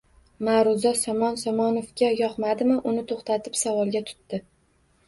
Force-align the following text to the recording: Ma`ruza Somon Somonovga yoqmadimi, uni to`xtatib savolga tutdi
Ma`ruza 0.45 0.93
Somon 1.01 1.37
Somonovga 1.41 2.09
yoqmadimi, 2.23 2.79
uni 2.95 3.05
to`xtatib 3.15 3.63
savolga 3.65 4.07
tutdi 4.11 4.47